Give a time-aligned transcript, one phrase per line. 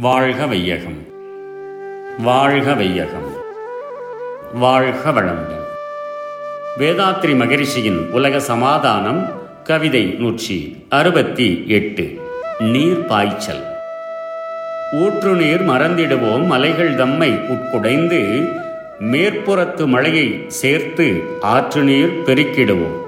[0.00, 1.06] வாழ்க வையகம்.
[2.18, 3.32] வாழ்க வையகம்.
[4.54, 5.64] வாழ்க வளமுடன்.
[6.78, 9.28] வேதாத்ரி மகரிஷியின் உலக சமாதானம்
[9.64, 12.20] கவிதை நூற்றி அறுபத்தி எட்டு
[12.58, 13.62] நீர் பாய்ச்சல்.
[14.92, 18.48] ஊற்று நீர் மறந்திடுவோம் மலைகள் தம்மை உட்குடைந்து
[19.00, 23.00] மேற்புறத்து மழையை சேர்த்து ஆற்று நீர் பெருக்கிடுவோம்.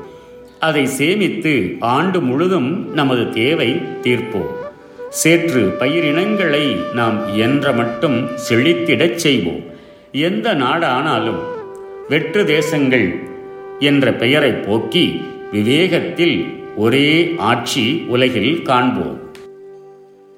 [0.61, 4.71] அதை சேமித்து ஆண்டு முழுதும் நமது தேவை தீர்ப்போம்.
[5.21, 6.67] சேற்று பயிரினங்களை
[6.99, 9.65] நாம் என்ற மட்டும் செழித்திடச் செய்வோம்.
[10.29, 11.43] எந்த நாடானாலும்
[12.09, 13.09] வெற்று தேசங்கள்
[13.79, 15.05] என்ற பெயரை போக்கி
[15.53, 16.37] விவேகத்தில்
[16.77, 17.11] ஒரே
[17.51, 19.19] ஆட்சி உலகில் காண்போம்.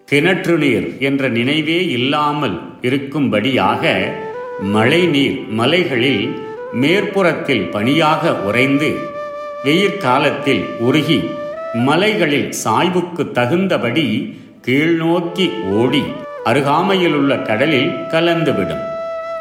[0.08, 3.94] கிணற்று நீர் என்ற நினைவே இல்லாமல் இருக்கும்படியாக
[4.74, 6.24] மழை நீர் மலைகளில்
[6.82, 8.90] மேற்புறத்தில் பனியாக உறைந்து
[9.64, 11.20] வெயிற்காலத்தில் உருகி
[11.86, 14.08] மலைகளில் சாய்வுக்கு தகுந்தபடி
[14.66, 16.02] கீழ்நோக்கி ஓடி
[16.44, 18.84] அருகாமையிலுள்ள கடலில் கலந்துவிடும்.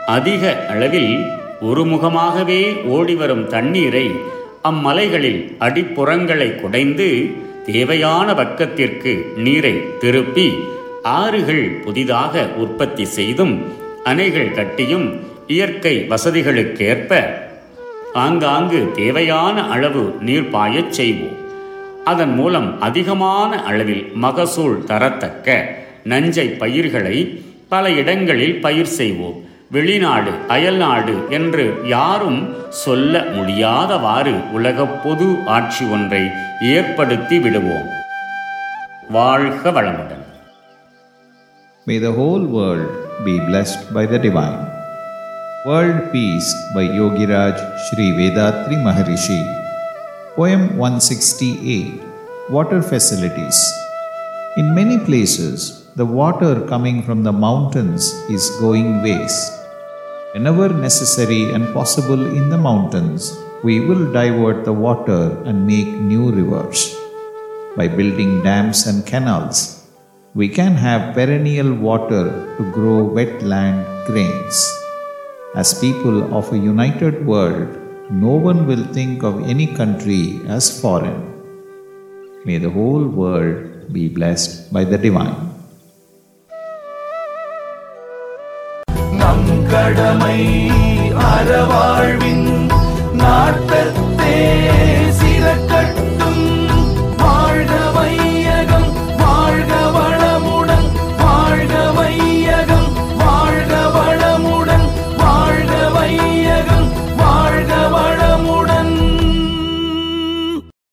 [0.07, 1.13] அதிக அளவில்
[1.61, 4.11] ஒருமுகமாகவே ஓடிவரும் தண்ணீரை
[4.61, 7.29] அம்மலைகளில் அடிப்புறங்களை குடைந்து
[7.65, 10.53] தேவையான பக்கத்திற்கு நீரை திருப்பி
[11.03, 13.73] ஆறுகள் புதிதாக உற்பத்தி செய்தும்
[14.05, 15.07] அணைகள் கட்டியும்
[15.47, 17.23] இயற்கை வசதிகளுக்கேற்ப
[18.13, 21.42] ஆங்காங்கு தேவையான அளவு நீர் பாயச் செய்வோம்.
[22.05, 25.47] அதன் மூலம் அதிகமான அளவில் மகசூல் தரத்தக்க
[26.05, 27.17] நஞ்சை பயிர்களை
[27.67, 29.37] பல இடங்களில் பயிர் செய்வோம்
[29.69, 32.41] வெளிநாடு அயல்நாடு என்று யாரும்
[32.81, 36.23] சொல்ல முடியாதவாறு உலக பொது ஆட்சி ஒன்றை
[36.73, 37.89] ஏற்படுத்தி விடுவோம்
[39.09, 40.19] வாழ்க வளமுடன்
[41.87, 42.91] May the whole world
[43.25, 44.59] be blessed by the divine.
[45.65, 49.39] World Peace by Yogiraj Sri Vedatri Maharishi.
[50.35, 52.01] Poem 168
[52.49, 53.57] Water Facilities.
[54.57, 58.05] In many places, the water coming from the mountains
[58.35, 59.53] is going waste.
[60.33, 66.31] Whenever necessary and possible in the mountains, we will divert the water and make new
[66.31, 66.97] rivers.
[67.77, 69.85] By building dams and canals,
[70.33, 74.57] we can have perennial water to grow wetland grains.
[75.53, 81.20] As people of a united world, no one will think of any country as foreign.
[82.44, 85.38] May the whole world be blessed by the divine.
[89.20, 90.40] நம் கடமை
[91.30, 92.41] அறவாழ்வின்